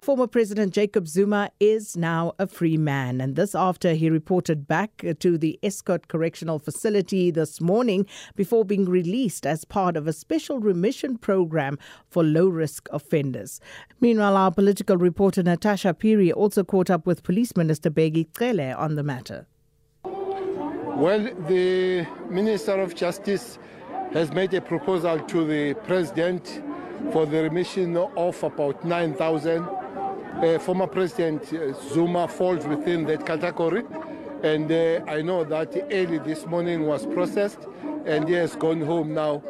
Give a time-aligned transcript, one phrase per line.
[0.00, 5.04] Former President Jacob Zuma is now a free man, and this after he reported back
[5.18, 10.58] to the Estcourt Correctional Facility this morning before being released as part of a special
[10.58, 11.78] remission program
[12.08, 13.60] for low risk offenders.
[14.00, 18.94] Meanwhile, our political reporter Natasha Piri also caught up with Police Minister Bheki Cele on
[18.94, 19.46] the matter.
[20.04, 23.58] Well, the Minister of Justice
[24.14, 26.62] has made a proposal to the President
[27.12, 29.79] for the remission of about 9,000.
[30.36, 33.84] Uh, former President uh, Zuma falls within that category.
[34.42, 37.66] And uh, I know that early this morning was processed
[38.06, 39.42] and he has gone home now.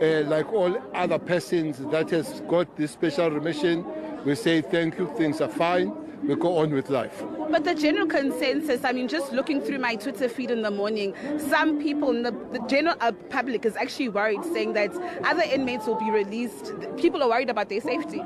[0.00, 3.84] Uh, like all other persons that has got this special remission,
[4.24, 5.92] we say thank you, things are fine,
[6.26, 7.22] we go on with life.
[7.50, 11.14] But the general consensus, I mean, just looking through my Twitter feed in the morning,
[11.38, 14.94] some people in the, the general uh, public is actually worried, saying that
[15.24, 16.72] other inmates will be released.
[16.96, 18.22] People are worried about their safety.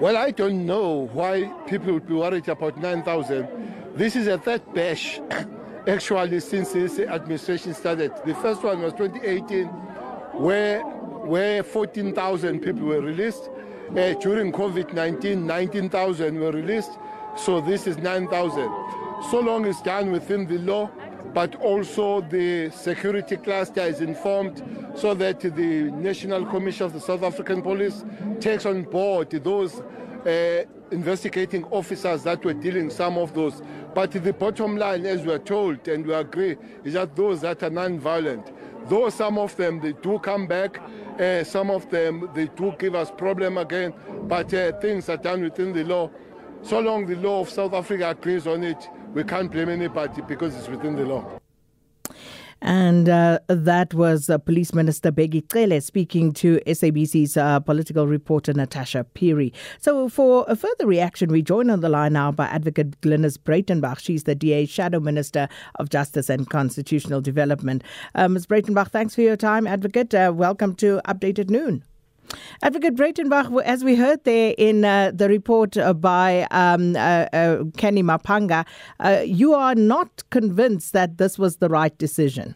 [0.00, 3.46] Well, I don't know why people would be worried about 9,000.
[3.94, 5.20] This is a third bash,
[5.86, 8.10] actually, since this administration started.
[8.24, 13.50] The first one was 2018, where, where 14,000 people were released.
[13.90, 16.92] Uh, during COVID 19, 19,000 were released.
[17.36, 18.70] So this is 9,000.
[19.30, 20.90] So long it's done within the law,
[21.32, 24.62] but also the security cluster is informed
[24.94, 28.04] so that the National Commission of the South African Police
[28.40, 29.80] takes on board those
[30.26, 33.62] uh, investigating officers that were dealing some of those.
[33.94, 37.62] But the bottom line, as we are told and we agree, is that those that
[37.62, 38.52] are non-violent,
[38.88, 40.80] though some of them they do come back,
[41.18, 45.42] uh, some of them they do give us problem again, but uh, things are done
[45.42, 46.10] within the law.
[46.62, 50.54] So long the law of South Africa agrees on it, we can't blame anybody because
[50.56, 51.40] it's within the law.
[52.62, 58.52] And uh, that was uh, Police Minister Bheki Cele speaking to SABC's uh, political reporter
[58.52, 59.52] Natasha Piri.
[59.78, 63.98] So, for a further reaction, we join on the line now by Advocate Glynis Breitenbach.
[63.98, 67.82] She's the DA Shadow Minister of Justice and Constitutional Development.
[68.14, 68.46] Uh, Ms.
[68.46, 70.14] Breitenbach, thanks for your time, Advocate.
[70.14, 71.82] Uh, welcome to Updated Noon.
[72.62, 77.64] Advocate Breitenbach, as we heard there in uh, the report uh, by um, uh, uh,
[77.76, 78.66] Kenny Mapanga,
[79.00, 82.54] uh, you are not convinced that this was the right decision.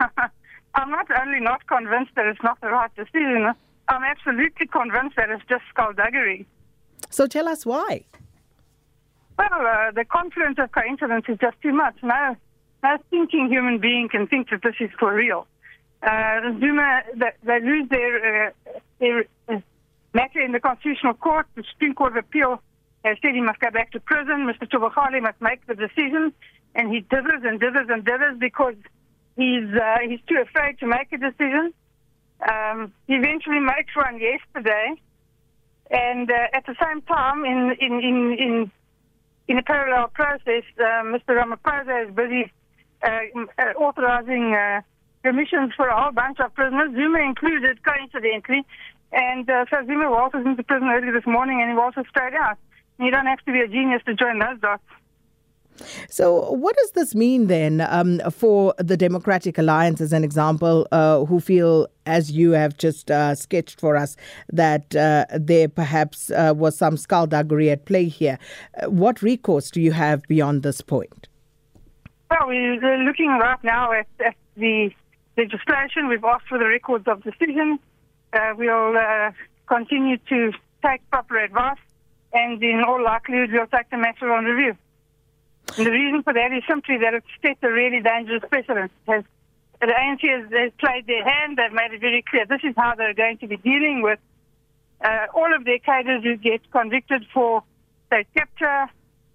[0.00, 3.52] I'm not only not convinced that it's not the right decision,
[3.88, 6.46] I'm absolutely convinced that it's just skullduggery.
[7.10, 8.04] So tell us why.
[9.38, 11.96] Well, uh, the confluence of coincidence is just too much.
[12.02, 12.36] No,
[12.82, 15.46] no thinking human being can think that this is for real.
[16.02, 18.50] Uh, Zuma, they, they lose their, uh,
[19.00, 19.24] their
[20.14, 21.46] matter in the Constitutional Court.
[21.54, 22.62] The Supreme Court of Appeal
[23.04, 24.46] has said he must go back to prison.
[24.46, 24.68] Mr.
[24.68, 26.32] Tobachale must make the decision,
[26.74, 28.74] and he dithers and dithers and dithers because
[29.36, 31.72] he's uh, he's too afraid to make a decision.
[32.48, 34.94] Um, he eventually makes one yesterday,
[35.90, 38.70] and uh, at the same time, in in in in,
[39.48, 41.30] in a parallel process, uh, Mr.
[41.30, 42.52] Ramaphosa is busy
[43.76, 44.54] authorizing
[45.28, 48.62] remissions for a whole bunch of prisoners, Zuma included, coincidentally.
[49.12, 52.58] And uh, so Zuma waltzes into prison early this morning and he waltzes straight out.
[52.98, 54.82] You don't have to be a genius to join those dots.
[56.10, 61.24] So, what does this mean then um, for the Democratic Alliance, as an example, uh,
[61.24, 64.16] who feel, as you have just uh, sketched for us,
[64.52, 68.38] that uh, there perhaps uh, was some skullduggery at play here?
[68.82, 71.28] Uh, what recourse do you have beyond this point?
[72.30, 74.90] Well, we're looking right now at, at the
[75.38, 76.08] legislation.
[76.08, 77.78] We've asked for the records of decision.
[78.32, 79.30] Uh, we'll uh,
[79.66, 80.52] continue to
[80.84, 81.78] take proper advice,
[82.32, 84.76] and in all likelihood, we'll take the matter on review.
[85.76, 88.90] And the reason for that is simply that it's set a really dangerous precedent.
[89.06, 89.24] Has,
[89.80, 91.56] the ANC has, has played their hand.
[91.56, 94.18] They've made it very clear this is how they're going to be dealing with
[95.00, 97.62] uh, all of their cadres who get convicted for
[98.06, 98.86] state capture,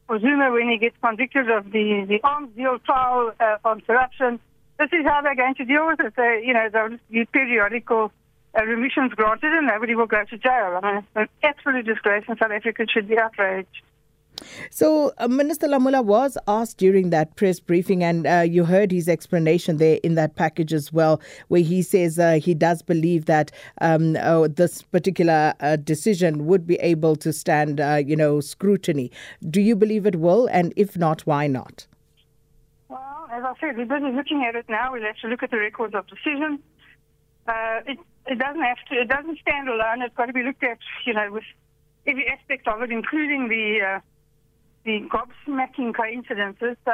[0.08, 4.40] for Zuma when he gets convicted of the, the arms deal trial uh, on corruption,
[4.80, 6.14] this is how they're going to deal with it.
[6.16, 8.12] They, you know, they'll use periodical
[8.58, 10.80] uh, remissions granted and nobody will go to jail.
[10.82, 12.86] I mean, it's an absolute disgrace in South Africa.
[12.92, 13.82] Should be outraged.
[14.72, 19.08] So, uh, Minister Lamula was asked during that press briefing, and uh, you heard his
[19.08, 23.52] explanation there in that package as well, where he says uh, he does believe that
[23.80, 29.12] um, uh, this particular uh, decision would be able to stand, uh, you know, scrutiny.
[29.50, 30.48] Do you believe it will?
[30.48, 31.88] And if not, why not?
[33.34, 34.94] As I said, we're busy looking at it now.
[34.94, 36.60] We'll have to look at the records of decision.
[37.48, 37.98] Uh, it,
[38.28, 39.02] it doesn't have to.
[39.02, 40.04] It doesn't stand alone.
[40.04, 40.78] It's got to be looked at,
[41.08, 41.44] you know, with
[42.06, 44.00] every aspect of it, including the uh,
[44.86, 46.78] the gobsmacking coincidences.
[46.86, 46.92] So,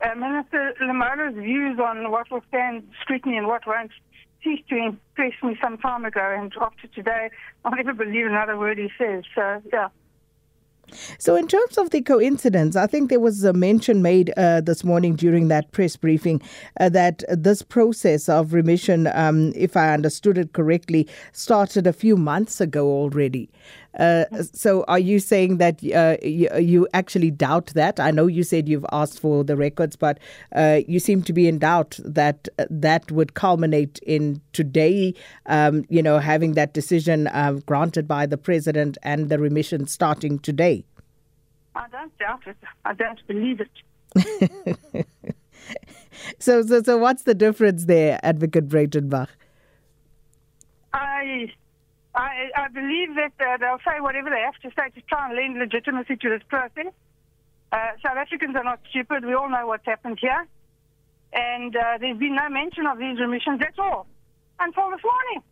[0.00, 3.90] uh, Minister Lamola's views on what will stand scrutiny and what won't
[4.44, 7.30] ceased to impress me some time ago, and after today,
[7.64, 9.24] I'll never believe another word he says.
[9.34, 9.88] So, yeah.
[11.18, 14.84] So, in terms of the coincidence, I think there was a mention made uh, this
[14.84, 16.40] morning during that press briefing
[16.80, 22.16] uh, that this process of remission, um, if I understood it correctly, started a few
[22.16, 23.48] months ago already.
[23.98, 28.00] Uh, so, are you saying that uh, you, you, actually doubt that?
[28.00, 30.18] I know you said you've asked for the records, but
[30.54, 35.14] uh, you seem to be in doubt that uh, that would culminate in today,
[35.46, 40.40] um, you know, having that decision um, granted by the president and the remission starting
[40.40, 40.84] today.
[41.76, 42.56] I don't doubt it.
[42.84, 43.70] I don't believe it.
[46.38, 49.28] so, so, so, what's the difference there, Advocate Breitenbach?
[50.92, 51.52] I
[52.14, 55.36] I, I believe that uh, they'll say whatever they have to say to try and
[55.36, 56.92] lend legitimacy to this process.
[57.72, 59.24] Uh, South Africans are not stupid.
[59.24, 60.46] We all know what's happened here.
[61.32, 64.06] And uh, there's been no mention of these remissions at all
[64.60, 65.42] until this morning.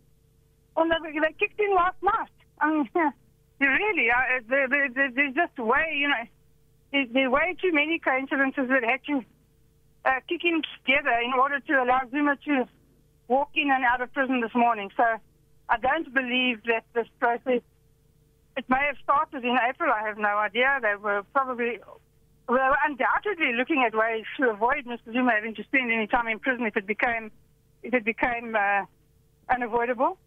[0.75, 2.31] When they, they kicked in last night.
[2.61, 2.89] I mean,
[3.59, 8.69] really, uh, there, there, there's just way, you know, there are way too many coincidences
[8.69, 9.25] that had to
[10.05, 12.69] uh, kick in together in order to allow Zuma to
[13.27, 14.91] walk in and out of prison this morning.
[14.97, 15.05] So
[15.73, 17.63] I don't believe that this process,
[18.59, 20.79] it may have started in April, I have no idea.
[20.83, 25.15] They were probably, they were undoubtedly looking at ways to avoid Mr.
[25.15, 27.31] Zuma having to spend any time in prison if it became,
[27.83, 28.85] if it became uh,
[29.49, 30.19] unavoidable.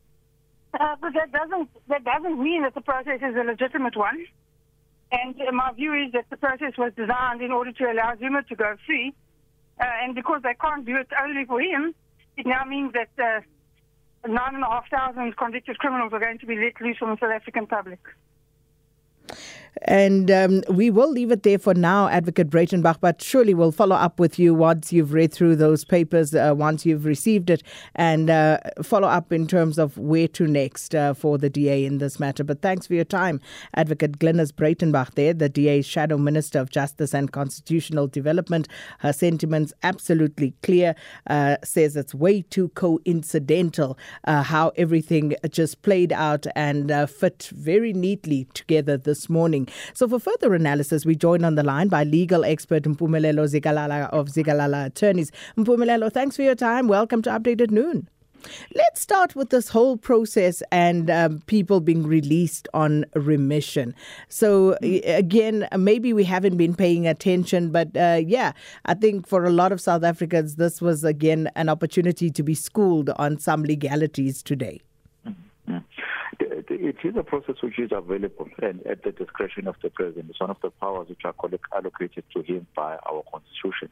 [0.73, 4.25] Uh, but that doesn't, that doesn't mean that the process is a legitimate one.
[5.11, 8.55] And my view is that the process was designed in order to allow Zuma to
[8.55, 9.13] go free.
[9.79, 11.93] Uh, and because they can't do it only for him,
[12.35, 13.41] it now means that uh,
[14.27, 17.17] nine and a half thousand convicted criminals are going to be let loose from the
[17.19, 17.99] South African public.
[19.83, 23.95] And um, we will leave it there for now, Advocate Breitenbach, but surely we'll follow
[23.95, 27.61] up with you once you've read through those papers, uh, once you've received it,
[27.95, 31.97] and uh, follow up in terms of where to next uh, for the DA in
[31.97, 32.43] this matter.
[32.43, 33.41] But thanks for your time,
[33.75, 38.67] Advocate Glynis Breitenbach, there, the DA's Shadow Minister of Justice and Constitutional Development.
[38.99, 40.95] Her sentiments absolutely clear,
[41.27, 47.49] uh, says it's way too coincidental uh, how everything just played out and uh, fit
[47.53, 49.64] very neatly together this morning.
[49.93, 54.27] So, for further analysis, we join on the line by legal expert Mpumelelo Zikalala of
[54.27, 55.31] Zikalala Attorneys.
[55.57, 56.87] Mpumelelo, thanks for your time.
[56.87, 58.07] Welcome to Updated Noon.
[58.75, 63.95] Let's start with this whole process and um, people being released on remission.
[64.29, 68.51] So, again, maybe we haven't been paying attention, but uh, yeah,
[68.85, 72.53] I think for a lot of South Africans, this was again an opportunity to be
[72.53, 74.81] schooled on some legalities today.
[75.25, 75.94] Mm-hmm
[76.39, 80.29] it is a process which is available and at the discretion of the president.
[80.29, 81.33] It's one of the powers which are
[81.73, 83.89] allocated to him by our constitution.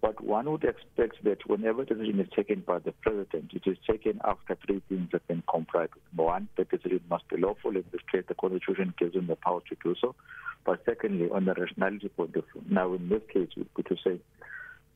[0.00, 3.78] But one would expect that whenever a decision is taken by the president, it is
[3.88, 6.02] taken after three things have been complied with.
[6.14, 7.74] One, the decision must be lawful.
[7.74, 10.14] In this case, the constitution gives him the power to do so.
[10.66, 14.18] But secondly, on the rationality point of view, now in this case, we could say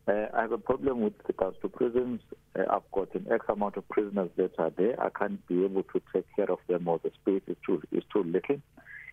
[0.09, 2.21] uh, I have a problem with regards to prisons.
[2.59, 5.01] Uh, I've got an X amount of prisoners that are there.
[5.01, 8.03] I can't be able to take care of them, or the space is too is
[8.13, 8.61] too little.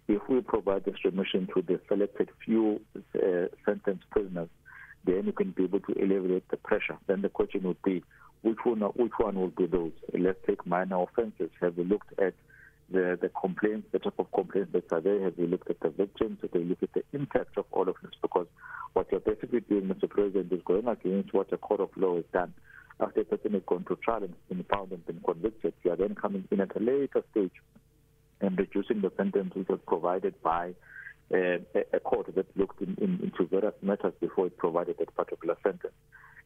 [0.08, 4.50] If we provide this remission to the selected few uh, sentenced prisoners,
[5.06, 6.98] then you can be able to alleviate the pressure.
[7.08, 8.04] Then the question would be,
[8.42, 9.92] which one which one will be those?
[10.18, 11.50] Let's take minor offences.
[11.62, 12.36] Have we looked at
[12.90, 15.24] the, the complaints, the type of complaints that are there?
[15.24, 16.40] Have we looked at the victims?
[16.42, 18.12] Have we looked at the impact of all of this?
[18.22, 18.48] Because
[18.94, 20.10] what you're basically doing, Mr.
[20.10, 22.54] President, is going against what a court of law has done.
[23.00, 25.98] After a person has gone to trial and been found and been convicted, you are
[25.98, 27.52] then coming in at a later stage
[28.42, 30.74] and reducing the sentence which was provided by
[31.34, 31.58] uh,
[31.94, 35.94] a court that looked in, in, into various matters before it provided that particular sentence.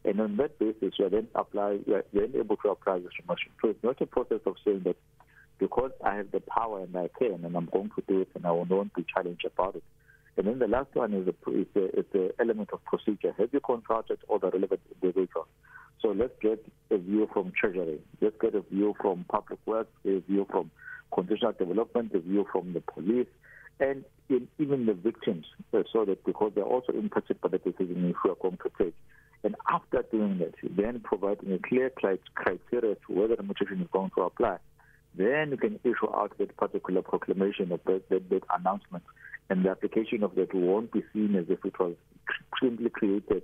[0.06, 3.12] And on that basis, you are then apply, you are then able to apply this
[3.20, 3.52] remission.
[3.62, 4.96] So it's not a process of saying that
[5.60, 8.46] because I have the power and I can, and I'm going to do it, and
[8.46, 9.84] I will not be challenged about it.
[10.38, 13.36] And then the last one is the, is the, is the element of procedure.
[13.38, 15.48] Have you consulted all the relevant individuals?
[16.02, 18.00] So let's get a view from Treasury.
[18.22, 20.72] Let's get a view from Public Works, a view from
[21.14, 23.28] Constitutional Development, a view from the police,
[23.82, 28.10] and in, even the victims, uh, so that because they're also impacted by the decision
[28.10, 28.94] if we are going to take.
[29.44, 34.12] And after doing that, then providing a clear criteria to whether the mutation is going
[34.16, 34.58] to apply,
[35.16, 39.04] then you can issue out that particular proclamation or that, that, that announcement
[39.50, 41.96] and the application of that won't be seen as if it was
[42.62, 43.44] simply created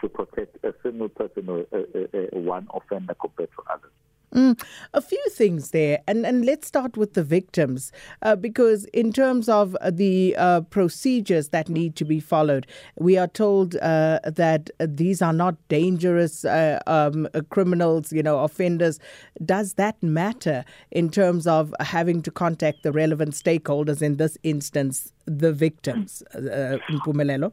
[0.00, 3.92] to protect a single person or a, a, a one offender compared to others.
[4.34, 4.60] Mm,
[4.92, 9.48] a few things there, and and let's start with the victims, uh, because in terms
[9.48, 12.66] of the uh, procedures that need to be followed,
[12.98, 18.98] we are told uh, that these are not dangerous uh, um, criminals, you know, offenders.
[19.44, 24.02] Does that matter in terms of having to contact the relevant stakeholders?
[24.02, 27.52] In this instance, the victims, uh, Mpumelelo?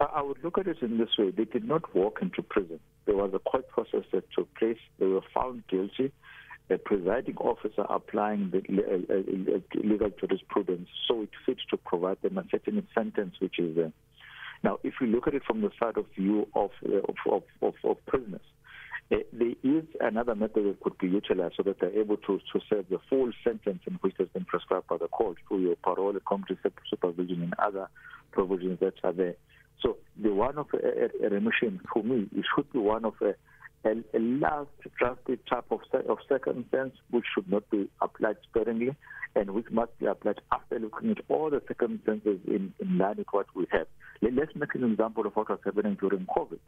[0.00, 3.16] I would look at it in this way: they did not walk into prison there
[3.16, 4.78] was a court process that took place.
[4.98, 6.12] They were found guilty.
[6.68, 12.22] The presiding officer applying the uh, uh, uh, legal jurisprudence so it fits to provide
[12.22, 13.92] them a certain sentence which is there.
[14.62, 16.70] Now, if we look at it from the side of view of,
[17.26, 18.42] of, of, of prisoners,
[19.10, 22.60] uh, there is another method that could be utilized so that they're able to, to
[22.68, 26.14] serve the full sentence in which has been prescribed by the court through your parole,
[26.28, 26.56] community
[26.88, 27.88] supervision, and other
[28.30, 29.34] provisions that are there.
[29.82, 33.34] So the one of a, a remission for me, it should be one of a,
[33.88, 34.68] a, a last
[34.98, 38.94] drastic type of, of circumstance which should not be applied sparingly
[39.34, 43.28] and which must be applied after looking at all the circumstances in, in line with
[43.30, 43.86] what we have.
[44.20, 46.58] Let's make an example of what was happening during COVID.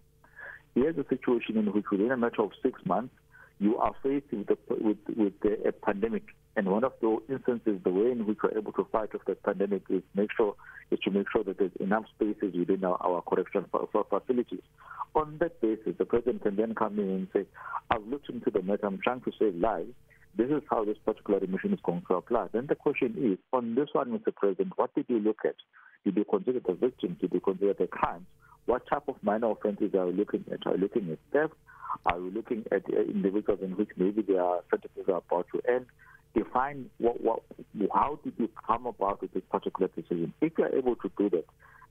[0.75, 3.15] Here's a situation in which within a matter of six months,
[3.59, 6.25] you are faced with, the, with, with the, a pandemic.
[6.57, 9.35] And one of the instances, the way in which we're able to fight off the
[9.35, 10.55] pandemic is make sure
[10.93, 13.65] is to make sure that there's enough spaces within our, our correction
[14.11, 14.63] facilities.
[15.15, 17.45] On that basis, the president can then come in and say,
[17.91, 19.93] I've looked into the matter, I'm trying to save lives.
[20.37, 22.47] This is how this particular remission is going to apply.
[22.53, 24.35] Then the question is, on this one, Mr.
[24.35, 25.57] President, what did you look at?
[26.05, 27.19] Did you consider the victims?
[27.21, 28.27] Did you consider the crimes?
[28.67, 30.67] What type of minor offences are we looking at?
[30.67, 31.55] Are we looking at theft?
[32.07, 35.87] Are we looking at uh, individuals in which maybe their sentences are about to end?
[36.35, 37.43] Define what, what,
[37.93, 40.33] how did you come about with this particular decision?
[40.41, 41.45] If you are able to do that,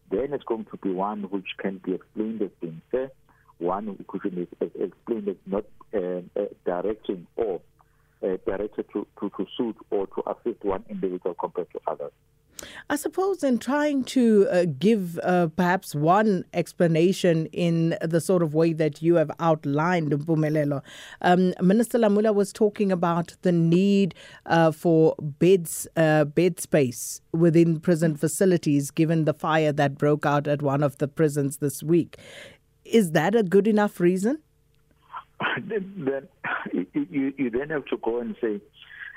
[0.09, 3.11] then it's going to be one which can be explained as being fair,
[3.59, 7.61] one which is explained as not uh, uh, directing or
[8.23, 12.11] uh, directed to, to, to suit or to assist one individual compared to others.
[12.89, 18.53] I suppose in trying to uh, give uh, perhaps one explanation in the sort of
[18.53, 20.81] way that you have outlined, Mpumelelo,
[21.21, 24.13] um, Minister Lamula was talking about the need
[24.45, 30.47] uh, for beds, uh, bed space within prison facilities, given the fire that broke out
[30.47, 32.17] at one of the prisons this week.
[32.85, 34.39] Is that a good enough reason?
[35.63, 36.27] then
[36.71, 38.59] you, you then have to go and say,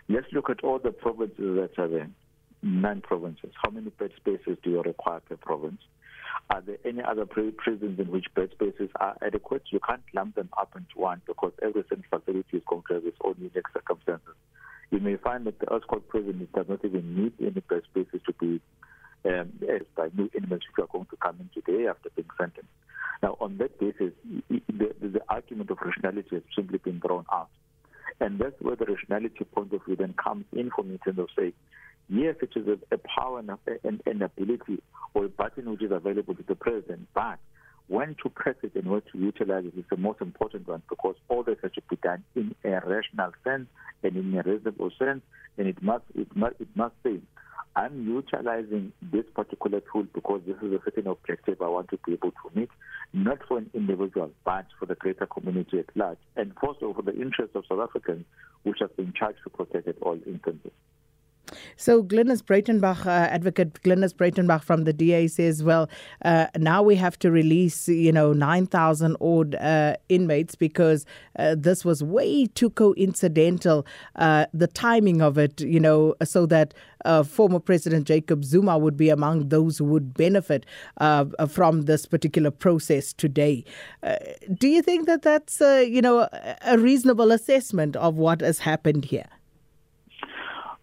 [0.08, 2.08] let's look at all the provinces that are there
[2.64, 3.50] nine provinces.
[3.62, 5.80] How many bed spaces do you require per province?
[6.50, 9.62] Are there any other prisons in which bed spaces are adequate?
[9.70, 13.06] You can't lump them up into one because every single facility is going to have
[13.06, 14.34] its own unique circumstances.
[14.90, 18.32] You may find that the Estcourt prison does not even need any bed spaces to
[18.34, 18.60] be
[19.24, 19.52] um,
[19.96, 22.68] by new inmates who are going to come in today after being sentenced.
[23.22, 24.12] Now, on that basis,
[24.50, 27.48] the, the, the argument of rationality has simply been thrown out.
[28.20, 31.18] And that's where the rationality point of view then comes in for me in terms
[31.18, 31.54] of saying,
[32.08, 33.50] Yes, it is a, a power and,
[33.82, 34.82] and, and ability
[35.14, 37.38] or a button which is available to the president, but
[37.88, 41.16] when to press it and when to utilize it is the most important one because
[41.28, 43.68] all this has to be done in a rational sense
[44.02, 45.22] and in a reasonable sense,
[45.58, 47.18] and it must it must it must say,
[47.76, 52.12] I'm utilizing this particular tool because this is a certain objective I want to be
[52.12, 52.70] able to meet,
[53.12, 57.14] not for an individual, but for the greater community at large, and also for the
[57.14, 58.24] interests of South Africans,
[58.62, 60.70] which have been charged to protect at all instances.
[61.76, 65.88] So Glynis Breitenbach, uh, advocate Glynis Breitenbach from the DA says, well,
[66.24, 71.04] uh, now we have to release, you know, 9,000 odd uh, inmates because
[71.38, 76.74] uh, this was way too coincidental, uh, the timing of it, you know, so that
[77.04, 80.64] uh, former President Jacob Zuma would be among those who would benefit
[81.48, 83.64] from this particular process today.
[84.54, 86.28] do you think that that's, you know,
[86.62, 89.26] a reasonable assessment of what has happened here?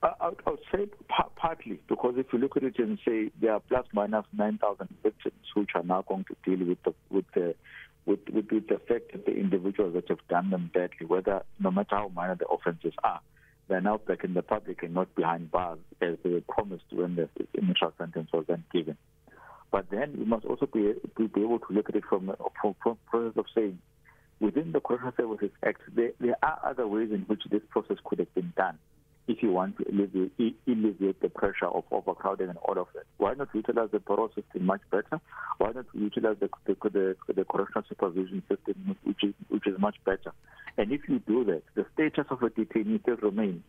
[0.04, 0.88] I, I would say
[1.36, 5.36] partly because if you look at it and say there are plus minus 9,000 victims
[5.56, 7.56] which are now going to deal with the with the
[8.08, 11.70] with, with, with the fact that the individuals that have done them badly, whether no
[11.70, 13.22] matter how minor the offences are,
[13.68, 17.16] they're now back in the public and not behind bars as they were promised when
[17.16, 18.98] the initial sentence was then given.
[19.72, 22.98] But then you must also be, be able to look at it from from, from
[23.06, 23.78] process of saying,
[24.40, 28.18] within the Correctional Services Act, there, there are other ways in which this process could
[28.18, 28.80] have been done
[29.28, 33.04] if you want to alleviate, alleviate the pressure of overcrowding and all of that.
[33.18, 35.22] Why not utilize the parole system much better?
[35.58, 39.96] Why not utilize the, the, the, the correctional supervision system, which is, which is much
[40.06, 40.34] better?
[40.78, 43.64] And if you do that, the status of a detainee still remains.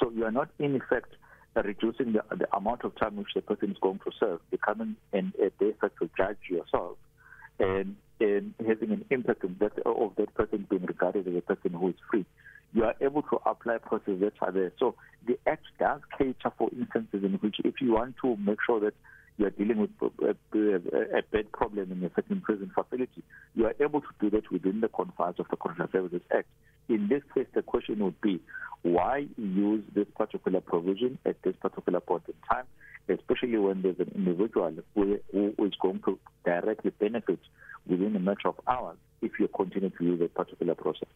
[0.00, 1.14] So you are not, in effect,
[1.54, 5.32] reducing the, the amount of time which the person is going to serve, becoming an,
[5.40, 6.96] a de facto judge yourself,
[7.58, 11.72] and, and having an impact of that, of that person being regarded as a person
[11.78, 12.24] who is free
[12.72, 14.72] you are able to apply processes that are there.
[14.78, 14.94] So
[15.26, 18.94] the Act does cater for instances in which if you want to make sure that
[19.38, 19.90] you are dealing with
[20.22, 23.22] a, a, a bad problem in a certain prison facility,
[23.54, 26.46] you are able to do that within the confines of the Correctional Services Act.
[26.88, 28.40] In this case, the question would be,
[28.82, 32.64] why use this particular provision at this particular point in time,
[33.08, 37.38] especially when there's an individual who, who is going to directly benefit
[37.86, 41.08] within a matter of hours if you continue to use a particular process.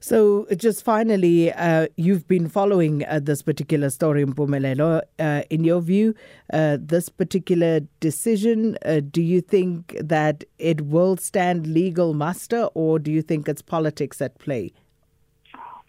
[0.00, 5.02] So, just finally, uh, you've been following uh, this particular story, Mpumelelo.
[5.18, 6.14] Uh, in your view,
[6.52, 13.00] uh, this particular decision, uh, do you think that it will stand legal muster, or
[13.00, 14.72] do you think it's politics at play?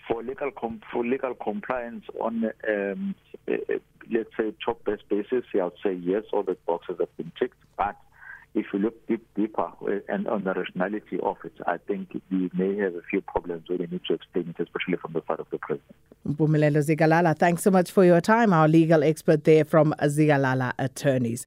[0.07, 3.15] For legal com- for legal compliance on, um,
[3.47, 3.57] uh,
[4.11, 7.95] let's say, top-based basis, I would say yes, all the boxes have been ticked, but
[8.55, 9.71] if you look deep, deeper
[10.07, 13.77] and on the rationality of it, I think we may have a few problems where
[13.77, 15.95] we need to explain it, especially from the side of the president.
[16.27, 18.53] Mpumelelo Zikalala, thanks so much for your time.
[18.53, 21.45] Our legal expert there from Zikalala Attorneys.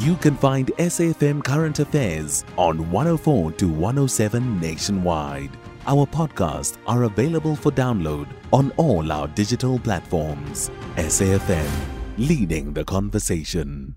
[0.00, 5.50] You can find SAFM Current Affairs on 104 to 107 nationwide.
[5.86, 10.70] Our podcasts are available for download on all our digital platforms.
[10.96, 11.70] SAFM,
[12.16, 13.96] leading the conversation.